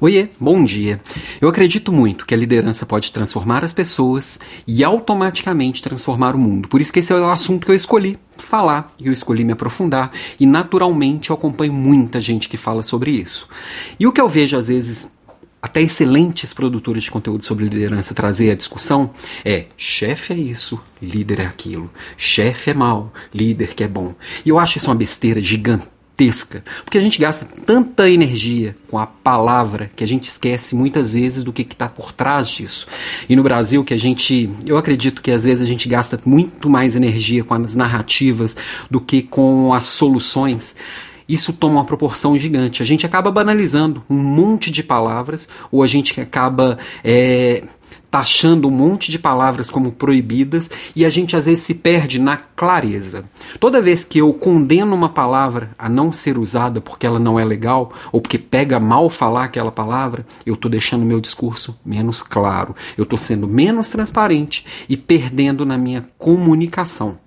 [0.00, 1.00] Oiê, bom dia.
[1.40, 6.68] Eu acredito muito que a liderança pode transformar as pessoas e automaticamente transformar o mundo.
[6.68, 9.50] Por isso que esse é o assunto que eu escolhi falar, que eu escolhi me
[9.50, 13.48] aprofundar e naturalmente eu acompanho muita gente que fala sobre isso.
[13.98, 15.10] E o que eu vejo às vezes
[15.60, 19.10] até excelentes produtores de conteúdo sobre liderança trazer a discussão
[19.44, 24.14] é chefe é isso, líder é aquilo, chefe é mal, líder que é bom.
[24.46, 25.88] E eu acho isso uma besteira gigante
[26.18, 26.64] gigantesca.
[26.84, 31.42] Porque a gente gasta tanta energia com a palavra que a gente esquece muitas vezes
[31.42, 32.86] do que está por trás disso.
[33.28, 34.50] E no Brasil, que a gente.
[34.66, 38.56] Eu acredito que às vezes a gente gasta muito mais energia com as narrativas
[38.90, 40.74] do que com as soluções
[41.28, 42.82] isso toma uma proporção gigante.
[42.82, 47.64] A gente acaba banalizando um monte de palavras, ou a gente acaba é,
[48.18, 52.36] taxando um monte de palavras como proibidas e a gente às vezes se perde na
[52.36, 53.22] clareza.
[53.60, 57.44] Toda vez que eu condeno uma palavra a não ser usada porque ela não é
[57.44, 62.74] legal ou porque pega mal falar aquela palavra, eu estou deixando meu discurso menos claro,
[62.96, 67.20] eu estou sendo menos transparente e perdendo na minha comunicação.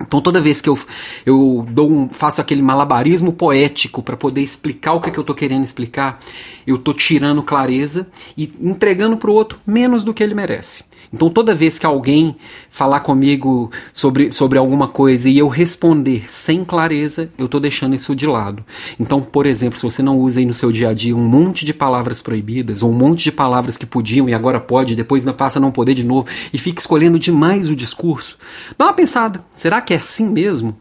[0.00, 0.78] Então toda vez que eu,
[1.26, 5.22] eu dou um, faço aquele malabarismo poético para poder explicar o que, é que eu
[5.22, 6.18] estou querendo explicar,
[6.66, 10.84] eu estou tirando clareza e entregando para o outro menos do que ele merece.
[11.12, 12.36] Então toda vez que alguém
[12.70, 18.14] falar comigo sobre, sobre alguma coisa e eu responder sem clareza, eu estou deixando isso
[18.14, 18.64] de lado.
[18.98, 21.64] Então, por exemplo, se você não usa aí no seu dia a dia um monte
[21.64, 25.58] de palavras proibidas ou um monte de palavras que podiam e agora pode, depois passa
[25.58, 28.38] a não poder de novo e fica escolhendo demais o discurso,
[28.76, 29.44] dá uma pensada.
[29.54, 30.76] Será que é assim mesmo?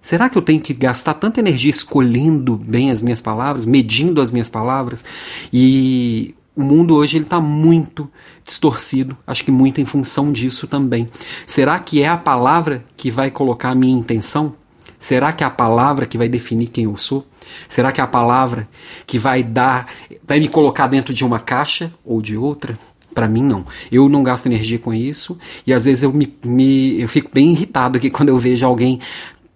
[0.00, 4.30] Será que eu tenho que gastar tanta energia escolhendo bem as minhas palavras, medindo as
[4.30, 5.04] minhas palavras?
[5.52, 8.10] E o mundo hoje ele está muito
[8.42, 11.08] distorcido, acho que muito em função disso também.
[11.46, 14.54] Será que é a palavra que vai colocar a minha intenção?
[14.98, 17.26] Será que é a palavra que vai definir quem eu sou?
[17.68, 18.66] Será que é a palavra
[19.06, 19.86] que vai dar,
[20.26, 22.78] vai me colocar dentro de uma caixa ou de outra?
[23.14, 23.64] Para mim, não.
[23.92, 27.52] Eu não gasto energia com isso e às vezes eu, me, me, eu fico bem
[27.52, 28.98] irritado aqui quando eu vejo alguém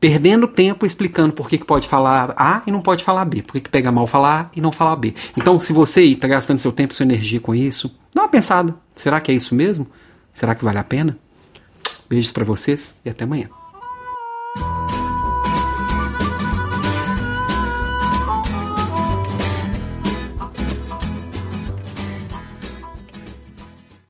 [0.00, 3.52] perdendo tempo explicando por que, que pode falar A e não pode falar B, por
[3.52, 5.14] que, que pega mal falar A e não falar B.
[5.36, 8.74] Então, se você está gastando seu tempo e sua energia com isso, dá uma pensada.
[8.94, 9.86] Será que é isso mesmo?
[10.32, 11.18] Será que vale a pena?
[12.08, 13.59] Beijos para vocês e até amanhã.